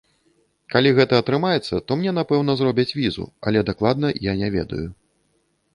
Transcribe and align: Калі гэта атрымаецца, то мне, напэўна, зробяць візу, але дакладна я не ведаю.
Калі 0.75 0.93
гэта 0.99 1.13
атрымаецца, 1.23 1.81
то 1.87 1.91
мне, 1.99 2.11
напэўна, 2.19 2.51
зробяць 2.63 2.89
візу, 3.01 3.25
але 3.51 3.59
дакладна 3.73 4.07
я 4.31 4.37
не 4.43 4.49
ведаю. 4.59 4.87